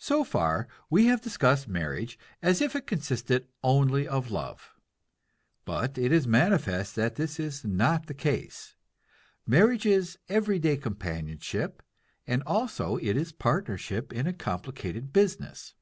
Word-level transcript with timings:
So 0.00 0.24
far 0.24 0.66
we 0.90 1.06
have 1.06 1.20
discussed 1.20 1.68
marriage 1.68 2.18
as 2.42 2.60
if 2.60 2.74
it 2.74 2.88
consisted 2.88 3.46
only 3.62 4.04
of 4.08 4.32
love. 4.32 4.72
But 5.64 5.96
it 5.96 6.10
is 6.10 6.26
manifest 6.26 6.96
that 6.96 7.14
this 7.14 7.38
is 7.38 7.64
not 7.64 8.06
the 8.06 8.14
case. 8.14 8.74
Marriage 9.46 9.86
is 9.86 10.18
every 10.28 10.58
day 10.58 10.76
companionship, 10.76 11.84
and 12.26 12.42
also 12.42 12.96
it 12.96 13.16
is 13.16 13.30
partnership 13.30 14.12
in 14.12 14.26
a 14.26 14.32
complicated 14.32 15.12
business. 15.12 15.74